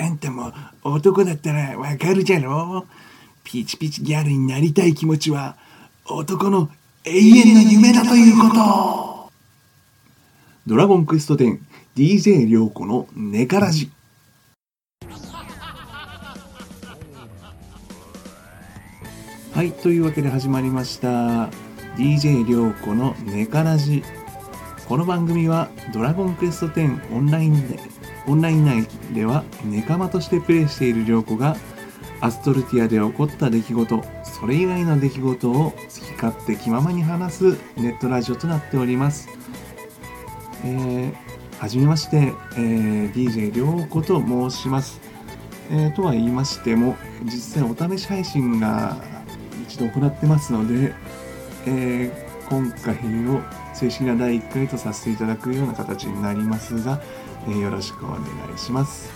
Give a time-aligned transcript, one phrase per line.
[0.00, 2.86] あんたも男だったらわかるじゃろ？
[3.44, 5.56] ピチピチギャルになりたい気持ちは
[6.06, 6.70] 男の
[7.04, 9.30] 永遠の夢だということ。
[10.66, 13.90] ドラゴンクエスト 10DJ 涼子のネカラジ
[19.52, 21.50] はいというわけで始まりました
[21.96, 24.04] DJ 涼子のネカラジ
[24.86, 27.78] この番組はドラゴンクエスト10オンラインで
[28.26, 31.56] オンライン内ではネカマとしてプレイしている涼子が
[32.20, 37.44] アストルティアで起こった出来事それ以外の出来事を好き勝手気ままに話す
[37.76, 39.28] ネットラジオとなっております。
[40.64, 41.14] えー、
[41.58, 45.00] はじめまして、えー、DJ 涼子と申します、
[45.70, 48.96] えー、とは言いましても実際お試し配信が
[49.66, 50.92] 一度行ってますので、
[51.66, 52.94] えー、今回
[53.28, 53.40] を
[53.74, 57.00] 正式な第1回とさせていただくような形になりますが、
[57.46, 58.20] えー、よろしくお願
[58.54, 59.10] いします。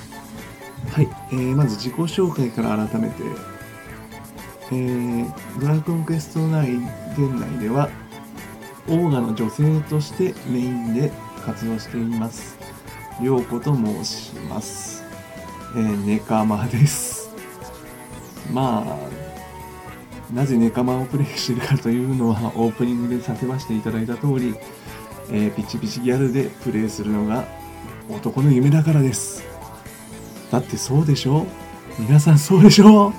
[0.92, 3.22] はい、えー、まず自己紹介から改めて、
[4.70, 6.74] えー、ドラゴンクエスト内
[7.16, 7.88] 現内では
[8.88, 11.10] オーガの女性としてメインで
[11.44, 12.58] 活動しています。
[13.20, 15.04] りょうこと申します。
[15.76, 17.34] えー、ネカマです。
[18.52, 24.54] まあ、なぜネカマをプレイしているかというのはオープニングでさせましていただいた通り、
[25.30, 27.46] えー、ピチピチギャルでプレイするのが
[28.08, 29.44] 男の夢だからです。
[30.50, 31.46] だってそうでしょ？
[31.98, 33.12] 皆さんそうでしょ？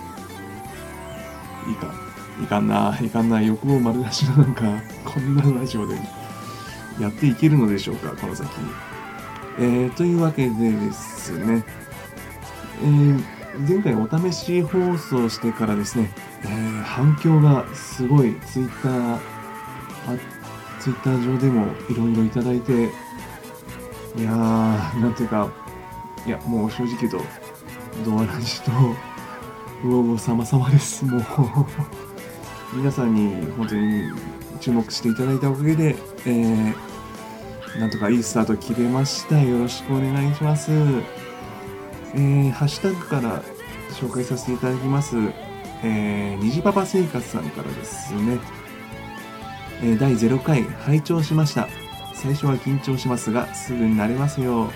[1.67, 1.93] いいか。
[2.43, 2.97] いかんな。
[3.01, 3.41] いかんな。
[3.41, 4.63] 欲望丸出しのなんか
[5.03, 5.95] こんなラジオで
[6.99, 8.09] やっていけるのでしょうか？
[8.15, 8.49] この先
[9.57, 11.63] えー、というわけでですね、
[12.83, 13.23] えー、
[13.67, 16.11] 前回お試し放送してからですね、
[16.43, 18.35] えー、反響がすごい。
[18.41, 19.19] ツイッターあ
[20.79, 22.89] ツイッター上でもいろいろいただいて
[24.17, 25.51] いやー、なんていうか、
[26.25, 27.21] いや、もう正直言うと、
[28.05, 28.71] ドアラジと、
[29.83, 31.05] ウォーゴ様々です。
[31.05, 34.03] もう皆さんに本当に
[34.59, 35.95] 注目していただいたおかげで、
[36.25, 39.39] えー、なんとかいいスタート切れました。
[39.41, 40.71] よろしくお願いします。
[42.13, 43.43] えー、ハッシュタグから
[43.91, 45.17] 紹介させていただきます。
[45.83, 48.39] えー、虹パパ生活さんからですね。
[49.83, 51.67] えー、第0回拝聴しました。
[52.15, 54.71] 最初は緊張しますがすぐに慣れますよ。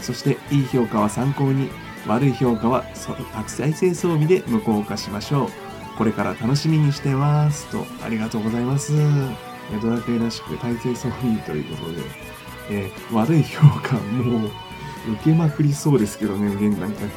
[0.00, 1.68] そしていい評価は参考に
[2.06, 2.84] 悪い評価は
[3.46, 5.48] 再生装備で無効化しましょう。
[5.96, 7.66] これから楽しみにしてます。
[7.70, 8.92] とありがとうございます。
[9.82, 12.02] ドラクエらしく再生装備ということで、
[12.70, 14.50] えー、悪い評価もう
[15.12, 17.14] 受けまくりそうですけどね現段階で、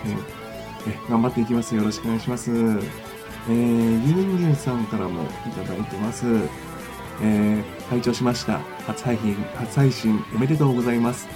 [0.87, 1.75] え頑張っていきます。
[1.75, 2.51] よろしくお願いします。
[2.51, 6.25] えー、ギンギンさんからもいただいてます。
[7.21, 8.59] えー、拝聴しました。
[8.85, 11.27] 初配信、初配信おめでとうございます。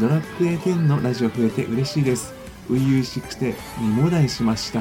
[0.00, 2.34] ドラクエ10のラジオ増えて嬉しいです。
[2.68, 4.80] 初々しくて、二もだいしました。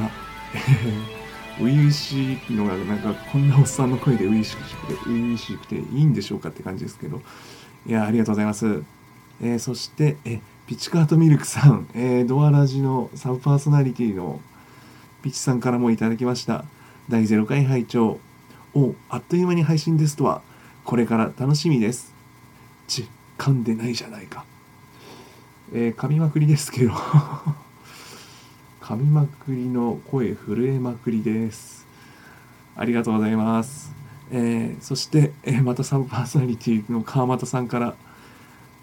[1.57, 7.21] 初々しいのが、なんかこんなおっさんの声で初々しくて、初々しくていいんでしょうかって感じですけど。
[7.87, 8.83] いや、ありがとうございます。
[9.41, 14.39] えー、そして、え、ピチカートミルクさん、えー、ドアラジのサブパーソナリティの
[15.21, 16.65] ピチさんからもいただきました。
[17.09, 18.19] 第0回拝聴
[18.77, 20.41] おあっという間に配信ですとは
[20.83, 22.13] これから楽しみです。
[22.87, 24.43] ち噛んでないじゃないか。
[25.73, 26.91] えー、噛みまくりですけど。
[28.81, 31.87] 噛みまくりの声震えまくりです。
[32.75, 33.93] ありがとうございます。
[34.29, 37.95] えー、そして、えー、またサブパーソナリティの川又さんから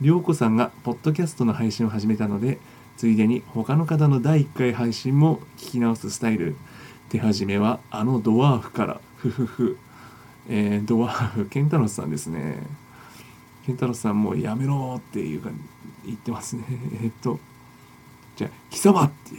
[0.00, 2.58] 涼子さんがポッドキャストの配信を始めたので
[2.96, 6.56] ついでに他の方の第1回配信も聞き直すスタイル。
[7.10, 9.00] 手始めはあのドワーフから。
[9.22, 9.78] ふふふ。
[10.48, 12.56] えー、ドワーフ、ケンタロスさんですね。
[13.64, 15.50] ケンタロスさんもうやめろっていうか
[16.04, 16.64] 言ってますね。
[17.04, 17.38] えっと、
[18.34, 19.36] じゃあ、貴様って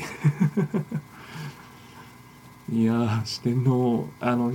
[2.73, 4.53] いや四天王、あの、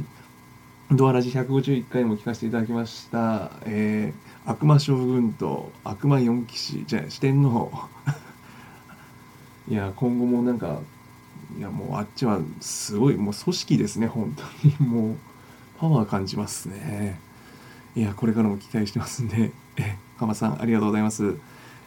[0.91, 3.53] ドアラジ151回も聞かせていただきました。
[3.67, 7.71] えー、悪魔将軍と悪魔四騎士、じゃあ四天王。
[9.69, 10.81] いや、今後もなんか、
[11.57, 15.17] いやもうあっちはすごいもう組織ですね本当にもう
[15.79, 17.21] パワー感じますね。
[17.95, 19.53] いやこれからも期待してますんで。
[19.77, 21.37] え鎌さんありがとうございます。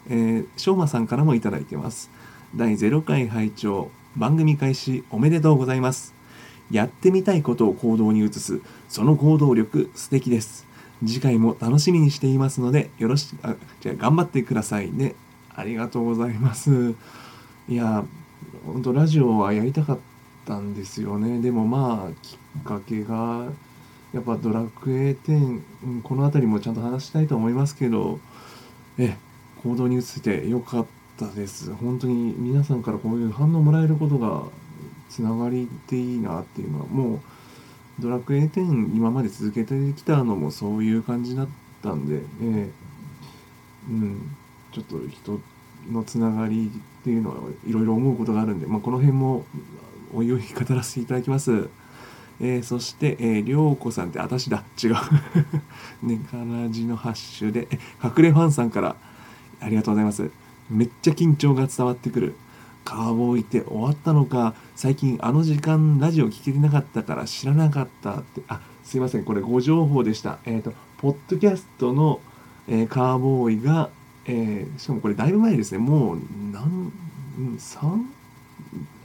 [0.10, 2.10] えー、しょうまさんからもいただいてます。
[2.56, 6.14] 第0回拝聴番組開始おめでとうございます。
[6.72, 8.62] やってみたいことを行動に移す。
[8.88, 10.66] その行動力素敵です。
[11.06, 15.16] 次回も楽しみにしていますのでよろしあじゃあ頑張ってくださいね。
[15.54, 16.96] ありがとうございます。
[17.68, 18.06] いや
[18.66, 20.00] 本当ラジオはやりたかっ
[20.46, 21.42] たんですよね。
[21.42, 23.48] でもまあきっかけが
[24.14, 28.20] やっぱドラクエ10、この辺りもちゃんと話したいと思いますけど
[28.98, 29.16] え
[29.64, 30.86] 行動に移せてよかっ
[31.18, 34.44] たです本当に皆さんからこういう反応もらえることが
[35.10, 41.48] つながりっていいなっていうのはもうドラクエ10今まで続けてきたのもそういう感じだっ
[41.84, 42.70] たんで、え、
[43.90, 44.36] うん
[44.72, 45.40] ちょっと人
[45.92, 46.72] のつながり
[47.02, 47.36] っていうのは
[47.68, 49.46] いろいろ思うことがあるんで、まあ、この辺も
[50.14, 51.70] おいおい語らせていただきます。
[52.44, 54.64] えー、そして、えー、りょうこさんって私だ。
[54.84, 54.94] 違う。
[56.02, 57.68] ねからじのハッシュで
[58.04, 58.96] 隠れファンさんから
[59.60, 60.32] ありがとうございます。
[60.70, 62.36] めっちゃ緊張が伝わってくる。
[62.84, 64.56] カーボーイって終わったのか。
[64.76, 68.42] 最近あの時間ラジオ聞けてなかったから知らなかったって。
[68.48, 69.24] あすいません。
[69.24, 70.40] これご情報でした。
[70.46, 72.22] えっ、ー、とポッドキャストの、
[72.68, 73.92] えー、カーボーイが、
[74.26, 75.78] えー、しかもこれだいぶ前ですね。
[75.78, 76.20] もう
[76.52, 76.92] 何
[77.60, 78.04] 3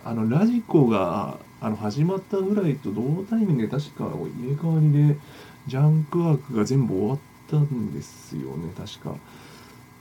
[0.05, 5.17] あのラジコがあの始まったぐらいと同タイミングで確か入れ替わりで
[5.67, 7.19] ジャンクワークが全部終わっ
[7.51, 9.17] たんですよね確か。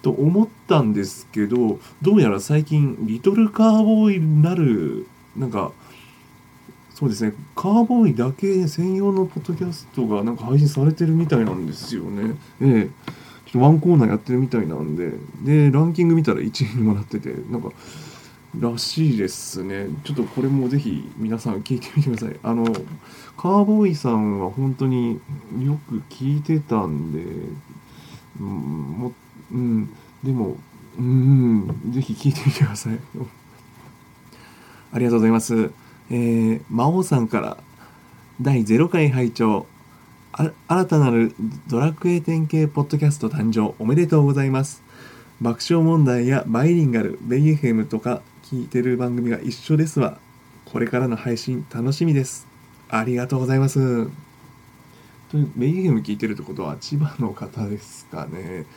[0.03, 5.71] と思ったんですけどどうやら最近リトルカーボーイになるなんか
[6.93, 12.35] そうですねカーボーイだけ専用のポッドキャストがなんか配信されてるみたいなんですよね。
[12.61, 12.89] ええ
[13.47, 15.13] ちょっとワンコーナーやってるみたいなんで
[15.43, 17.71] でランキング見たら1位にもなっててなんか
[18.59, 19.87] らしいですね。
[20.03, 22.39] ちょっとこれもぜひ皆さん聞いてみてください。
[22.43, 22.65] あの、
[23.37, 25.19] カーボーイさんは本当に
[25.59, 27.19] よく聞いてたんで、
[28.39, 29.13] うん、も
[29.51, 29.89] うん、
[30.23, 30.57] でも、
[30.97, 32.99] うん、ぜひ聞いてみてください。
[34.91, 35.71] ありがとうございます。
[36.09, 37.57] えー、魔王さんから
[38.41, 39.65] 第0回拝聴
[40.67, 41.33] 新たなる
[41.67, 44.83] ドラクエ典型ポッドキャスト誕生おめでとうございます。
[45.41, 50.19] 爆笑問題やバイリンガル、ベイエヘムとか聞いてる番組が一緒ですわ。
[50.65, 52.47] これからの配信楽しみです。
[52.89, 54.07] ありがとうございます。
[55.31, 58.67] というメイゲーム聞いてるってことは千葉の方ですかね。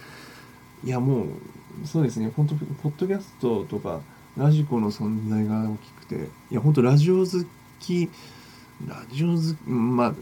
[0.83, 4.01] いやもうそうですね、本当ポッドキャストとか
[4.39, 7.47] ラジコの存在が大きくて、いや本当ラジオ好
[7.79, 8.09] き、
[8.87, 10.15] ラジオ好き、まあ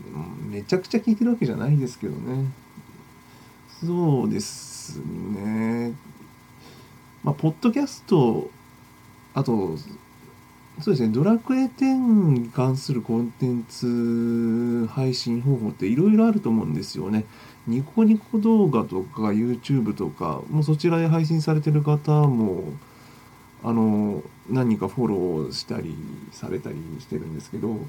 [0.51, 2.51] めちゃくちゃ聞いてるわけじゃないですけどね。
[3.81, 5.95] そうですね。
[7.23, 8.51] まあ、ポッドキャスト
[9.37, 9.77] あと、
[10.81, 17.27] そうですね、ドラクエ10に関するコンテンツ配信方法っていろいろあると思うんですよね。
[17.67, 22.65] ニコニコ動画とか YouTube とか、もうそちらで配信されてる方も、
[23.63, 25.95] あの、何人かフォローしたり
[26.33, 27.81] されたりしてるんですけど、う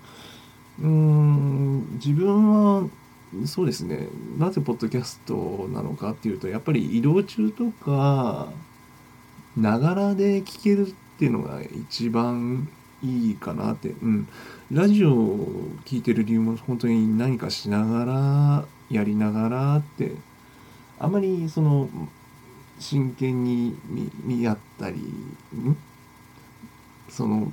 [0.82, 2.90] ーん、自分は、
[3.46, 8.52] そうですね、なぜポッドキャストなのかっていうと、やっぱり移動中とか、
[9.56, 12.70] ながらで聞けるってっていうのが一番
[13.04, 14.28] いいかなって、うん、
[14.72, 20.12] ラジオを聴いてる理由も本当に何かしながらやりながらって
[21.00, 21.90] あまりその
[22.80, 23.76] 真剣に
[24.24, 24.98] 見合ったり
[27.10, 27.52] その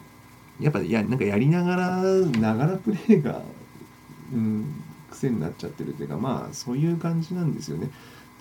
[0.61, 3.41] やっぱやなんかやりながらながらプレイが、
[4.31, 7.91] うん、癖になっちゃってるっていうかまあそういう感じなんですよね。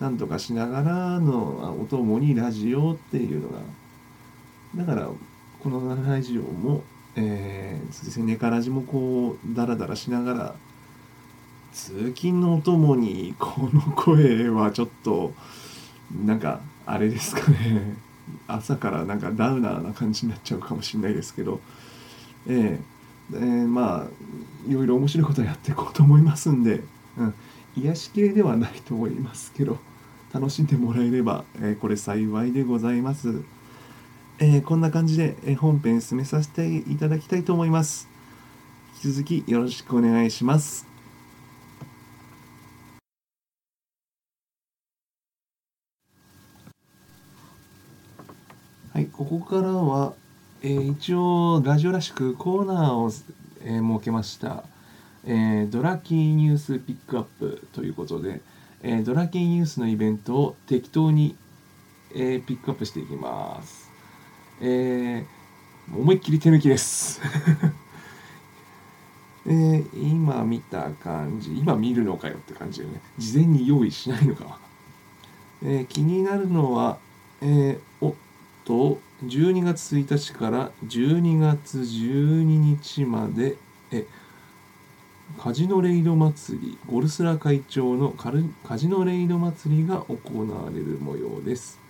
[0.00, 3.60] なんとかしながらのお供にラジオっていうのが
[4.76, 5.08] だから
[5.62, 6.82] このラジオも、
[7.16, 10.54] えー、そうですね、ネカラジもこうダラダラしながら
[11.72, 15.32] 通勤のお供にこの声はちょっと
[16.24, 17.96] なんかあれですかね。
[18.48, 21.60] 朝からなんかダウナーな感じになっちゃうかもしれないですけど、
[22.46, 26.82] えー、えー、まあいろいろ面白いことやっていこうと思いますんで、
[27.18, 27.34] うん、
[27.76, 29.78] 癒し系ではないと思いますけど。
[30.34, 33.42] 楽しんでもらえれば、えー、これ幸いでございます。
[34.40, 38.08] えー、こんな感じで、え本編進めさせていただきたいと思います。
[39.04, 40.88] 引き続きよろしくお願いします。
[48.92, 50.14] はい、ここからは、
[50.62, 53.12] えー、一応ラジオらしくコーナーを、
[53.62, 54.64] えー、設けました、
[55.24, 58.40] えー、ドラキーニュースピックアップということで、
[58.82, 61.36] えドラキーニュースのイベントを適当に、
[62.14, 63.83] えピックアップしていきます。
[64.60, 67.20] えー、思いっきり手抜きです
[69.46, 73.02] えー、今見た感じ、今見るのかよって感じよね。
[73.18, 74.58] 事前に用意しないのか。
[75.62, 76.98] えー、気になるのは、
[77.42, 78.14] えー、おっ
[78.64, 83.56] と、12月1日から12月12日まで、
[83.90, 84.06] え、
[85.38, 91.83] カジノレイド祭り、ゴルスラ会長のカジノレイド祭りが行われる模様です。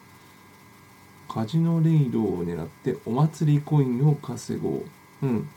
[1.35, 4.83] カジノレイドを狙ってお祭りコインを稼ごう。
[5.25, 5.49] うん。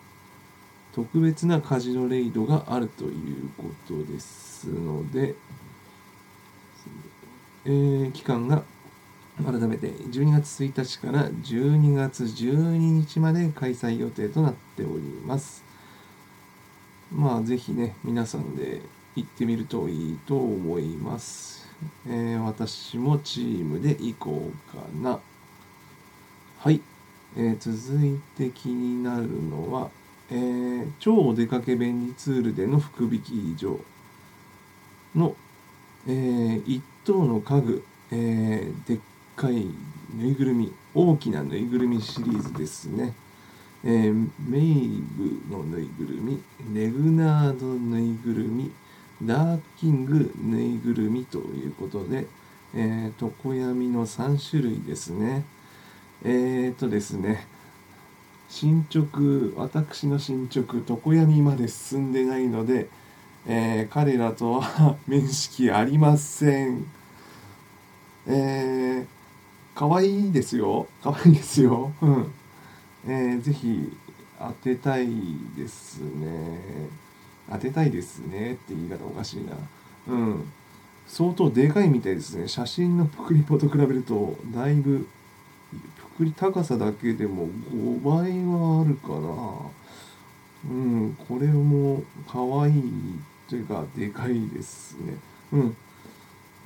[0.92, 5.36] 特別なカジノレイドがあるということですので、
[7.66, 8.64] えー、期間が
[9.46, 15.64] 改めて12月1日から12月12日まで開催予定となっております
[17.12, 18.82] まあぜひね皆さんで
[19.16, 21.70] 行ってみるといいと思います、
[22.08, 25.20] えー、私もチームで行こうかな
[26.60, 26.82] はい、
[27.36, 29.92] えー、続いて気になるのは、
[30.32, 33.22] えー、超お出かけ便利ツールでの福引
[33.56, 33.80] き場
[35.14, 35.36] の、
[36.08, 39.00] えー、1等の家具、え、でっ
[39.36, 39.68] かい
[40.16, 43.14] ぬいぐるみ大きなぬいぐるみシリーズですね、
[43.84, 46.42] えー、メイブのぬいぐるみ
[46.74, 48.72] レグナードぬいぐるみ
[49.22, 52.26] ダーキングぬいぐるみということで、
[52.74, 55.46] えー、常闇の3種類ですね。
[56.24, 57.48] えー、っとですね
[58.50, 59.20] 進捗
[59.56, 62.88] 私の進捗常闇まで進んでないので、
[63.46, 66.86] えー、彼らとは面識ありません。
[68.26, 69.06] えー、
[69.76, 70.88] 可愛いですよ。
[71.04, 71.92] 可愛いですよ。
[72.02, 72.32] うん。
[73.06, 73.92] えー、ぜひ
[74.40, 75.08] 当てたい
[75.58, 76.90] ですね。
[77.50, 79.54] 当てたいですねって言い方おかしいな。
[80.08, 80.52] うん。
[81.06, 82.48] 相当でかいみたいですね。
[82.48, 85.08] 写真のプクリポと比べるとだいぶ
[86.18, 89.72] プクリ高さだけでも5倍はあるかな。
[90.68, 92.84] うんこれも可愛い
[93.48, 95.14] というかでかいですね。
[95.54, 95.78] うん。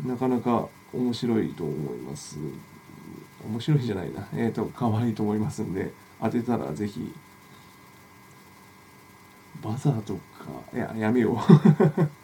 [0.05, 2.37] なかなか面白いと思います。
[3.45, 4.25] 面白いじゃないな。
[4.33, 5.91] えっ、ー、と、可愛いと思いますんで、
[6.21, 7.13] 当てたらぜひ、
[9.61, 10.19] バザーとか、
[10.73, 12.20] いや、やめよう。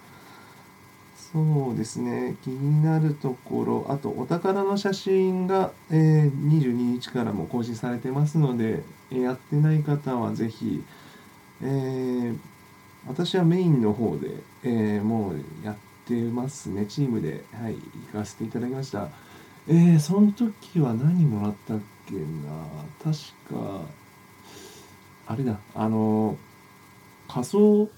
[1.32, 10.84] そうですね、気になるところ、あと、お宝の写真が、えー、22日からも更新されてますので、やってない方はぜひ、
[11.62, 12.38] えー、
[13.08, 17.76] 私はメインの方で、え、もうやってますね、チームで、はい、
[18.14, 19.10] 行かせていただきました。
[19.68, 22.22] え、その時は何もらったっけな。
[23.04, 23.82] 確か
[25.28, 25.60] あれだ。
[25.76, 26.38] あの
[27.28, 27.90] 仮想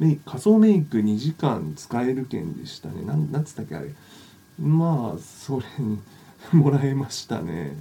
[0.00, 3.04] メイ仮想メイク2時間使える券でしたね。
[3.04, 3.90] なんつったっけあれ。
[4.58, 5.66] まあそれ
[6.58, 7.76] もらえましたね。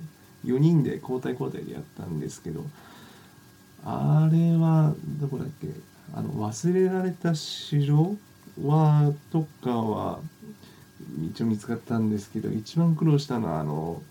[0.46, 2.66] 4人で交代交代でやったんですけど。
[3.86, 5.70] あれはどこだっけ。
[6.14, 8.18] あの忘れられた城
[8.62, 10.20] はとかは
[11.32, 14.02] 一応見つかったんですけど一番苦労したのはあの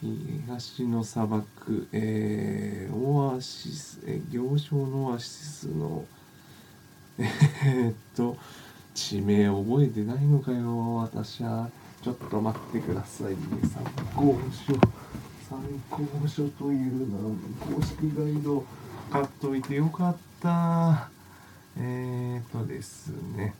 [0.00, 6.04] 東の砂漠、えー、オアシス、えー、行商のオアシスの
[7.18, 8.36] えー、っと
[8.94, 10.96] 地名覚えてないのかよ。
[10.96, 11.68] 私は
[12.02, 13.36] ちょっと待ってくださいね。
[13.62, 13.84] 参
[14.14, 14.74] 考書
[15.48, 15.58] 参
[15.90, 18.64] 考書というの公式ガイド
[19.10, 21.10] 買っといてよかった。
[21.76, 23.54] えー、っとですね。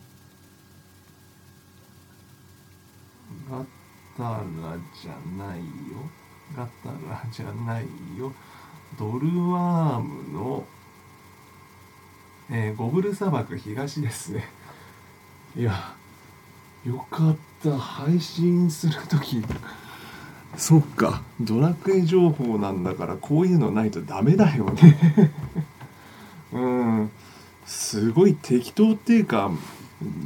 [3.49, 3.65] ガ
[4.17, 5.65] タラじゃないよ。
[6.55, 7.83] ガタラじゃない
[8.17, 8.33] よ。
[8.97, 10.65] ドルワームの、
[12.51, 14.47] えー、ゴブル砂漠東ですね。
[15.55, 15.93] いや
[16.85, 17.77] よかった。
[17.77, 19.43] 配信する時。
[20.55, 21.21] そっか。
[21.39, 24.97] ドラクエ情報なんだからこういうのないとダメだよね。
[26.53, 27.11] うん。
[27.65, 29.51] すごい適当っていうか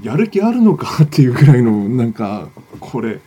[0.01, 2.47] やる気あるのかっていうぐらいのなんか
[2.79, 3.19] これ。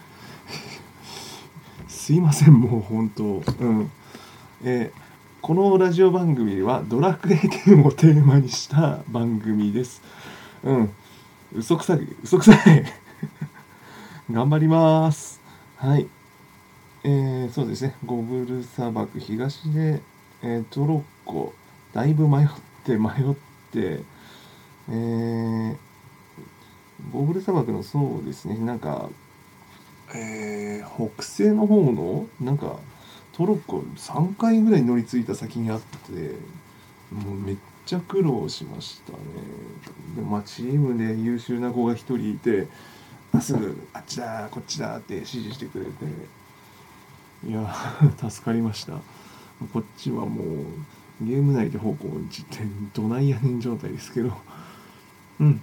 [1.89, 3.43] すいませんもう本当。
[3.59, 3.91] うん。
[4.63, 5.06] えー、
[5.47, 10.03] このラジオ番組はドラクエ10をテーマにした番組です。
[10.65, 10.93] うん。
[11.55, 12.01] 嘘くさい。
[12.25, 12.85] 嘘くさい。
[14.29, 15.41] 頑張ります。
[15.77, 16.09] はい。
[17.05, 17.95] えー、そうですね。
[18.05, 20.03] ゴブル砂漠東で、
[20.43, 21.55] えー、トロッコ。
[21.93, 22.49] だいぶ迷っ
[22.83, 23.35] て迷っ
[23.71, 24.03] て。
[24.89, 25.77] えー、
[27.13, 28.59] ゴーグル砂漠のそうですね。
[28.59, 29.11] なんか、
[30.13, 32.81] えー、北西の方のなんか
[33.37, 36.13] トロッコ3回ぐらい乗り継いだ先にあって
[37.13, 39.19] もうめっちゃ苦労しましたね。
[40.17, 42.67] でまあチームで優秀な子が1人いて
[43.43, 45.91] すぐあっちだこっちだって指示してくれて
[47.47, 47.75] いや
[48.17, 48.95] 助かりました。
[49.73, 52.61] こっちはもうゲーム内で方向音痴って
[52.95, 54.33] どないやねん状態ですけど。
[55.41, 55.61] うん。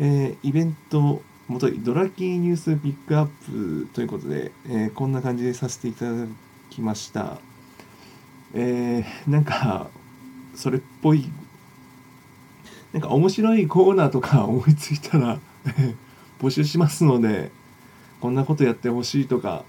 [0.00, 6.26] えー、イベントもとドラキーニュースピックアップということで、えー、こんな感じでさせていただ
[6.68, 7.38] きました。
[8.52, 9.88] えー、なんか、
[10.54, 11.24] それっぽい、
[12.92, 15.40] なんか面白いコーナーとか思いついたら
[16.38, 17.50] 募集しますので、
[18.20, 19.64] こんなことやってほしいとか、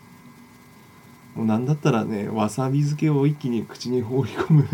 [1.35, 4.67] もうなんだったらね、わさび漬けを一気に口に放り込む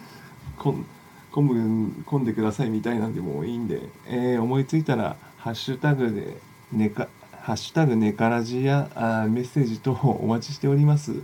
[0.56, 0.86] こん
[1.32, 6.38] 込む込んでくださいみたいなんでもいいんで、えー、思いついたらハッシュタグで
[6.72, 7.08] ねか
[7.46, 11.14] ハッシュタグネカラジやあメッセージ等お待ちしております。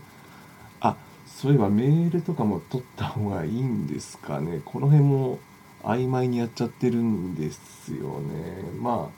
[0.80, 0.96] あ、
[1.26, 4.60] そういえばメールとかも取った方がいいんですかね。
[4.64, 5.40] この辺も
[5.82, 8.62] 曖昧にやっちゃってるんですよね。
[8.80, 9.10] ま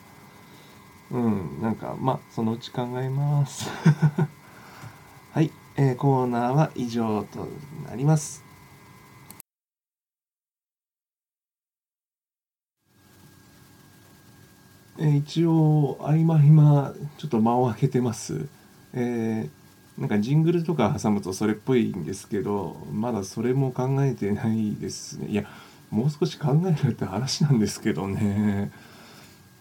[1.12, 3.68] あ、うん、なんか、まあ、そのうち考えます。
[5.34, 7.46] はい、えー、コーナーは以上と
[7.86, 8.43] なります。
[14.98, 18.46] え、一応合間合間ちょっと間を空けてます。
[18.92, 25.44] えー、なんかジングルとか挟むとそれっぽいんですけどまだそれも考えてないですねいや
[25.90, 28.70] もう少し考えるって話なんですけどね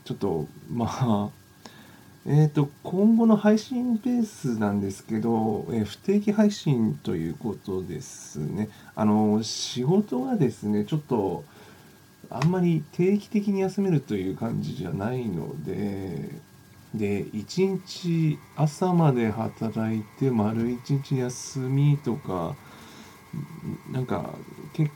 [0.05, 1.29] ちょっとまあ
[2.25, 8.69] えーと、今後の配信ペースなんですけど、えー、不定期配信ということですね。
[8.95, 11.43] あの仕事がですねちょっと
[12.33, 16.29] あんまり定期的に休めるという感じじゃないので、
[16.93, 22.55] で、一日朝まで働いて丸一日休みとか、
[23.91, 24.35] なんか
[24.73, 24.91] 結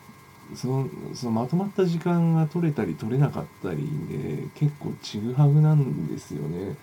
[0.56, 3.78] そのそのまとまった時間が取れたり取れなかったり
[4.10, 6.78] で結構ちぐはぐなんですよね。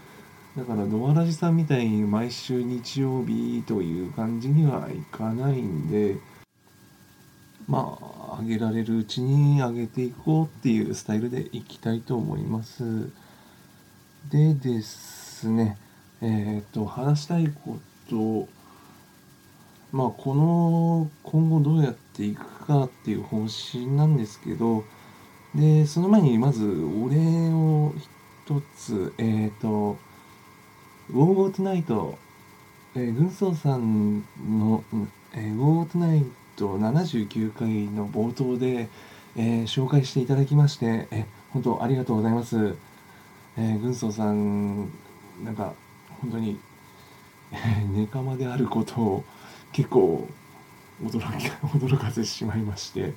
[0.56, 6.16] だからドアラジさんみたいに毎週日曜日という感じにはいかないんで、
[7.66, 13.10] まあ、上げられるうちに上げていこうっていうスタイルでいきたいと思います。
[14.30, 15.76] でですね、
[16.20, 18.48] えっ、ー、と、話したいこと、
[19.92, 24.84] まあ、この、今後どうやっていくかっていう方針なんですけど、
[25.54, 27.18] で、その前にまずお礼
[27.52, 27.94] を
[28.46, 29.98] 一つ、えっ、ー、と、
[31.10, 32.18] ウォーゴートナイト、
[32.96, 34.82] えー、軍曹さんの、
[35.34, 38.88] えー、ウォーゴートナイトと79回の冒頭で、
[39.36, 42.74] えー、紹介していただきまして、え本当ありがとうございます。
[43.56, 44.90] えー、軍曹さん、
[45.44, 45.74] なんか
[46.20, 46.58] 本当に、
[47.52, 49.24] え、 ネカマであることを
[49.72, 50.28] 結構
[51.02, 51.46] 驚き
[51.78, 53.14] 驚かせてしまいまして、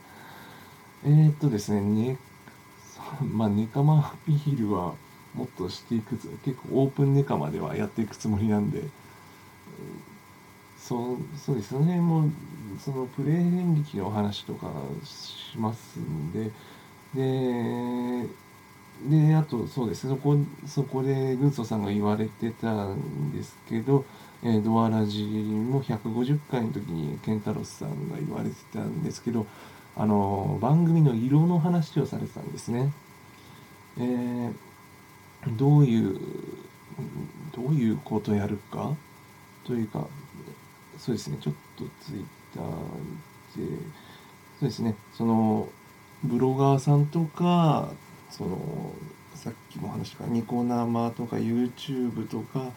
[1.04, 2.18] えー、っとですね、ね
[3.22, 4.94] まあ、ネカマアピールは
[5.34, 8.84] もっとしていく結構オープンネカマではやっていくつもりなんで、
[10.78, 12.30] そうそうですその辺も
[12.80, 14.72] そのプレー遍歴の話とか
[15.04, 16.52] しますんで。
[17.16, 18.28] で
[19.06, 20.36] であとそうですそこ
[20.66, 24.04] そこで軍曹さんが言われてたんですけど、
[24.44, 29.46] えー、ドアラジも150回の時にケンタロスさんが言われてたんですけど
[29.96, 32.92] あの番組の色の話をされてたんですね。
[34.00, 34.54] えー、
[35.58, 36.20] どういう
[37.56, 38.96] どういうことやるか
[39.64, 40.08] というか
[40.98, 42.26] そうですね、ちょっとツイッ
[42.58, 43.78] ターで、
[44.60, 45.70] そうですね、その、
[46.24, 47.90] ブロガーさんとか、
[48.30, 48.92] その、
[49.36, 52.72] さっきも話したニコ生とか YouTube とか、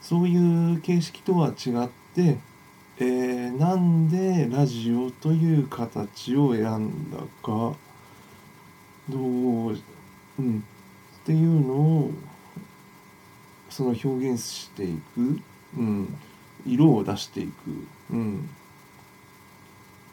[0.00, 2.38] そういう形式とは違って、
[2.98, 7.74] えー、なんでラジオという形を選んだか、
[9.08, 9.78] どう、
[10.38, 10.64] うん、
[11.22, 12.10] っていうのを、
[13.70, 15.40] その表現していく、
[15.76, 16.16] うん、
[16.66, 17.52] 色を出していく、
[18.10, 18.50] うん、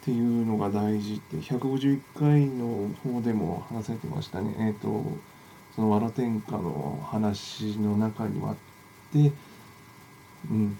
[0.09, 4.55] っていうのが大事って151回の方でも話されてましたね。
[4.57, 5.05] えっ、ー、と
[5.75, 8.55] その「わら天下」の話の中にはあっ
[9.13, 9.31] て
[10.49, 10.77] うん。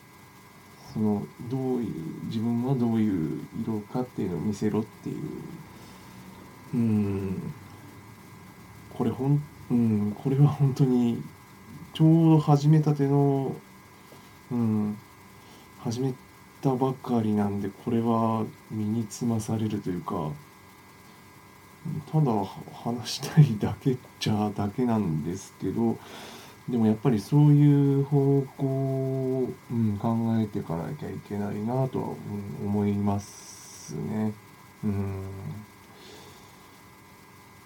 [0.91, 5.17] そのどういう自分はどういう色かっていうのを見せろっていう。
[6.73, 7.53] うん。
[8.97, 10.15] これほんうん。
[10.17, 11.21] これは本当に
[11.93, 13.55] ちょうど始めたての
[14.51, 14.97] うん。
[15.81, 16.15] 始め
[16.61, 20.31] たばかりなんでこれは身につまされるというか
[22.11, 22.31] ただ
[22.83, 25.97] 話したいだけっちゃだけなんですけど
[26.69, 32.07] でもやっぱりそういう方向を、うん、考えていかなきゃいけないなとは、
[32.63, 34.33] 思いますね。
[34.83, 35.25] うん、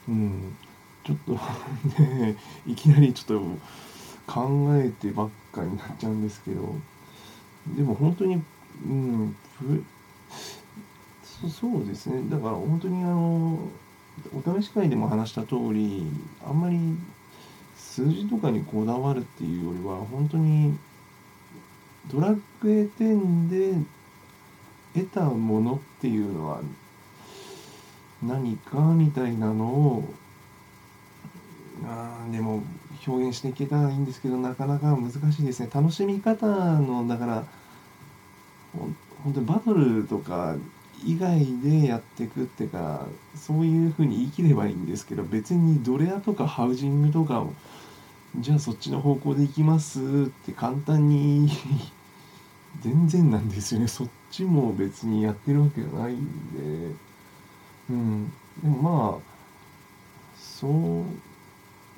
[0.08, 0.58] うん、
[1.04, 1.34] ちょっと
[2.02, 3.42] ねいきなりちょっ
[4.26, 6.76] と考えてばっかになっちゃうんですけど
[7.76, 8.42] でも本当に、
[8.86, 9.36] うん、
[11.24, 12.24] そそうですね。
[12.30, 13.60] だから本当にあの、
[14.34, 16.06] お試し会でも話した通り、
[16.46, 16.78] あんまり
[17.76, 20.78] 数字とかにこだわるっていうよりは、本当に
[22.12, 23.78] ドラッグ10で
[24.94, 26.62] 得たものっていうのは
[28.22, 30.14] 何かみたいなのを
[31.86, 32.64] あでも
[33.06, 37.46] 表現していけたらいいんですけどなかなか難しいですね楽しみ方のだから
[38.74, 40.56] 本当にバトルとか
[41.06, 43.06] 以外でやっていくっていうか
[43.36, 47.46] そういうふうに言い切ればいいんですけど別にドレアとかハウジングとか
[48.38, 50.04] じゃあそっちの方向で行きますっ
[50.46, 51.50] て簡単に
[52.82, 53.88] 全然なんですよね。
[53.88, 56.26] そっちも別にやってるわけじゃないん
[56.90, 56.96] で。
[57.92, 58.34] うん。
[58.64, 59.34] でもまあ
[60.36, 60.72] そう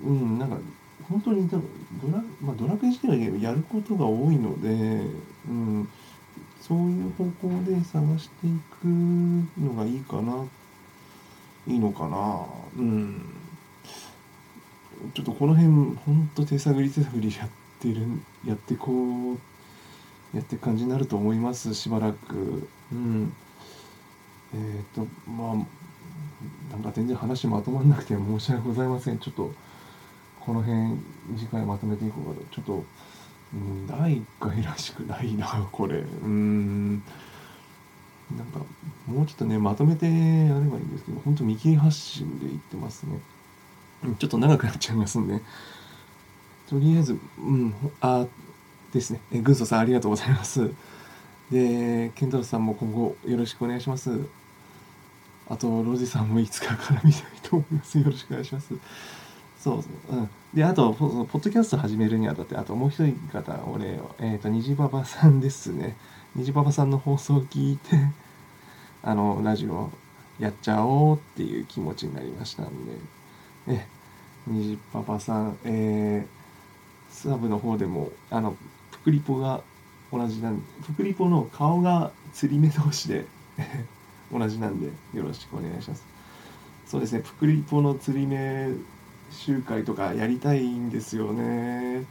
[0.03, 0.57] うんなんか
[1.09, 1.57] 本当にド
[2.11, 4.69] ラ,、まあ、ドラクエ自体はやることが多いので、
[5.47, 5.87] うん、
[6.67, 8.49] そういう方向で探してい
[8.81, 10.45] くのがいいかな。
[11.67, 12.45] いいのかな。
[12.77, 13.21] うん。
[15.13, 17.49] ちょっとこの辺ほんと手探り手探りやっ
[17.79, 18.07] てる
[18.45, 19.37] やってこう
[20.35, 22.67] やって感じになると思いますしばらく。
[22.91, 23.33] うん。
[24.53, 29.19] えっ、ー、とまあなんか全然話まとまんなくて申し訳ございません。
[29.19, 29.51] ちょっと
[30.39, 30.97] この辺
[31.37, 32.45] 次回まとめていこうかと。
[32.55, 32.85] ちょっと、
[33.55, 35.99] うん、第1回らしくないなこれ。
[35.99, 37.03] うん。
[38.35, 38.59] なんか
[39.07, 43.19] もうちょっとねまとめてやればいいんですけど本当見切り発信で言ってますね。
[44.19, 45.41] ちょっと長くなっちゃいますんで。
[46.67, 48.25] とりあえずうんあ
[48.91, 49.21] ですね。
[49.31, 50.71] え軍曹さんありがとうございます。
[51.51, 54.19] で健太郎さんも今後よろしくお願いします。
[55.47, 57.99] あとロジさんもいつかから見たいと思います。
[57.99, 58.73] よろしくお願いします。
[59.59, 60.29] そうそう、うん。
[60.55, 65.97] で、あと、ポッドキャスト始めるにあたって、あともう一人方、俺、えっ、ー、と、虹パパさんですね。
[66.33, 67.97] 虹パパさんの放送を聞いて、
[69.03, 69.91] あの、ラジオ
[70.39, 72.93] やっちゃおうっていう気持ちになりましたんで、
[73.67, 73.85] え、
[74.47, 78.55] 虹パパさん、えー、サブの方でも、あの、
[78.91, 79.61] プクリポが
[80.09, 83.25] 同じなんで、プクリポの顔が釣り目同士で
[84.31, 86.05] 同じなんで、よろしくお願いします。
[86.85, 88.69] そうですね、プクリポの釣り目
[89.31, 92.05] 集会とかやりたいんですよね。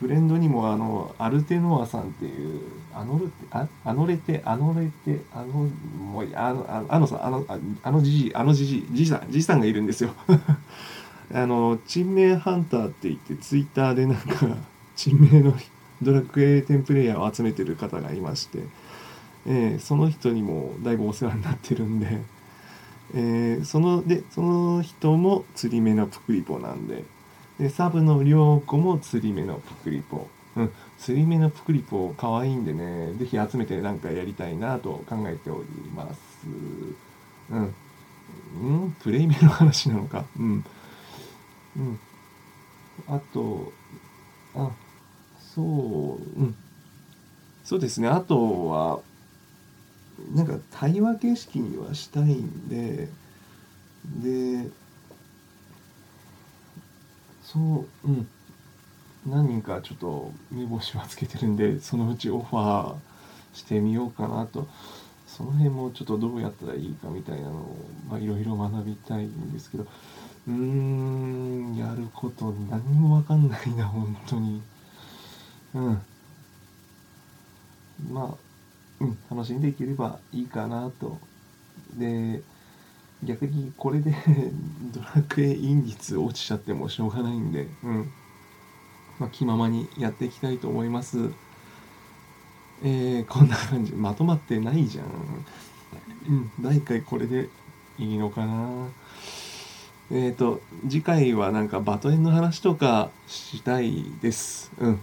[0.00, 2.62] フレンドにもあのアルテノアさんっていう
[2.94, 7.44] あのルああのレテあのレテあのもうあのああのさあの
[7.82, 10.14] あのじじあのじじじさんじさんがいるんですよ
[11.34, 14.56] あの珍名ハンターって言ってツイッターでなんか
[14.96, 15.54] 珍名の
[16.00, 18.60] ドラクエ10プレイヤーを集めてる方がいまして、
[19.46, 22.22] えー、その人にもだいぶお世話になってるんで
[23.14, 27.04] えー、そのでその人も釣り目のプクリポなんで。
[27.58, 36.46] でサブの涼子も釣り目のプクリポ、うん、釣り目のプクリポ可愛いんでね是非集めてなんかやりたいなと考えております。
[37.50, 37.74] うん、
[38.62, 40.24] うん、プレイ目の話なのか？
[40.38, 40.64] うん。
[41.76, 42.00] うん。
[43.08, 43.72] あと
[44.54, 44.70] あ
[45.54, 45.64] そう
[46.40, 46.54] うん。
[47.62, 48.08] そうですね。
[48.08, 49.00] あとは
[50.34, 53.08] なんか対話形式にはしたいんで
[54.22, 54.68] で
[57.42, 57.58] そ
[58.04, 58.28] ううん。
[59.26, 62.94] 何人かちょっと目星はつけてるんでそのうちオファー
[63.52, 64.66] してみようかなと。
[65.26, 67.76] その辺もちょっとどうやったらいいかみたいなの
[68.10, 69.86] をいろいろ学びたいんですけど。
[70.48, 74.62] うーんやること何も分かんないな本当に。
[75.74, 76.02] うん。
[78.10, 78.49] まあ
[79.00, 81.18] うん、楽しんでいければいいかなと。
[81.96, 82.42] で、
[83.22, 84.14] 逆にこれで
[84.92, 88.12] ドラクエイン率落ちちゃってもしょうがないんで、うん。
[89.18, 91.30] まあ、気ままにやっていきたいと思います。
[92.82, 93.92] えー、こんな感じ。
[93.92, 95.06] まとまってないじゃん。
[96.28, 97.48] うん、第1回これで
[97.98, 98.88] いいのかな。
[100.10, 104.72] えっ、ー、と、次回はなんかバトエンの話とかしたいです。
[104.78, 105.00] うん。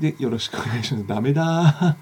[0.00, 1.06] で、よろしくお願いします。
[1.06, 1.96] ダメだ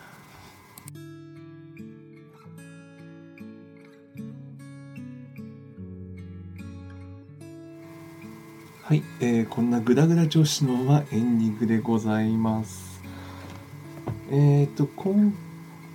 [8.88, 13.02] はい、えー、こんなグダグダ調子のままエンディングでございます。
[14.30, 15.34] えっ、と、こん、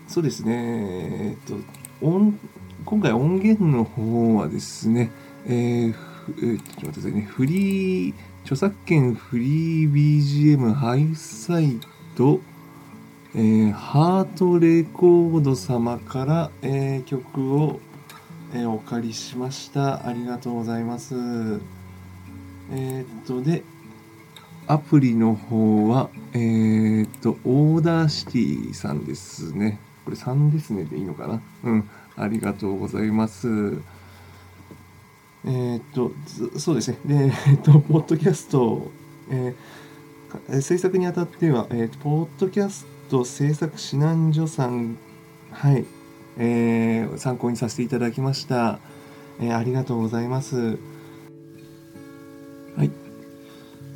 [0.07, 1.57] そうですね、えっ、ー、
[1.99, 2.39] と、音、
[2.85, 5.09] 今回音源の方はですね、
[5.47, 5.95] えー、
[6.37, 11.79] えー、ちょっと待ってくださいね、フリー、著作権フリー BGM ハイサイ
[12.15, 12.41] ト、
[13.33, 17.79] えー、ハートレコード様から、えー、曲を、
[18.53, 20.05] えー、お借りしました。
[20.05, 21.59] ありがとうございます。
[22.71, 23.63] えー、っと、で、
[24.67, 29.79] アプリの方は、えー、っと、 Audacity さんですね。
[30.05, 31.41] これ3ですねでいいのかな？
[31.63, 31.89] うん。
[32.15, 33.77] ありがとうございます。
[35.45, 36.11] えー、っと、
[36.57, 36.97] そうですね。
[37.05, 38.89] で、えっと、ポッドキャスト、
[39.29, 44.97] えー、制作にあたっては、えー、ポッドキャスト制作指南所さん、
[45.51, 45.85] はい、
[46.37, 48.79] えー、参考にさせていただきました。
[49.39, 50.77] えー、ありがとうございます。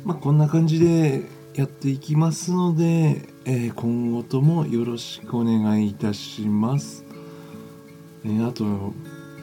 [0.04, 1.22] まあ、こんな感じで
[1.54, 7.04] やっていきますので、えー、今後ともよろしくお願いいたします。
[8.24, 8.64] えー、あと、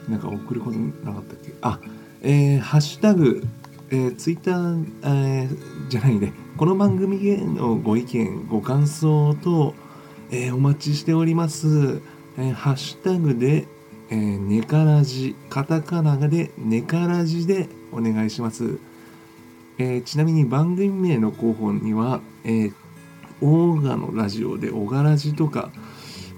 [0.08, 1.52] なんか送ることなかったっけ？
[1.62, 1.80] あ、
[2.22, 3.44] えー、ハッシュタグ、
[3.90, 9.74] えー、ツイッター、えー、じゃないね、この番組へのご意見、ご感想と、
[10.30, 12.00] えー、お待ちしております。
[12.38, 13.66] えー、ハッシュタグで、
[14.10, 18.78] えー、ネカラジ、カタカナでネカラジでお願いします。
[19.78, 22.74] えー、ちなみに番組名の候補には、えー、
[23.42, 25.70] オーガのラジオでオガラジとか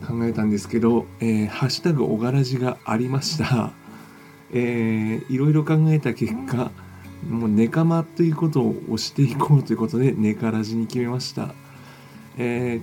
[0.06, 3.72] 考えたんですけど、えー、ハッシュタグオガラジがありました。
[4.50, 6.70] えー、いろいろ考えた結果、
[7.28, 11.54] もうネカマということを押していこうということで、ネカラジに決めました。
[12.38, 12.80] え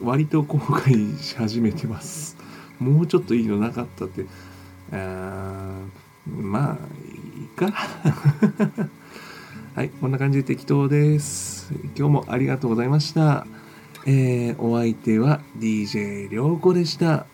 [0.00, 2.36] ー、割と後悔し始めてます。
[2.78, 4.26] もうちょっといいのなかったって。
[4.92, 5.80] あ
[6.26, 6.78] まあ、
[7.38, 7.72] いいか。
[9.78, 11.72] はい、こんな感じで適当です。
[11.96, 13.46] 今日もありがとうございました。
[14.08, 17.26] えー、お相手は DJ 良子でした。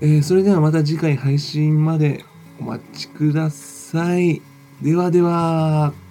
[0.00, 2.24] えー、それではまた次回配信まで
[2.58, 4.40] お待ちください。
[4.80, 6.05] ではでは。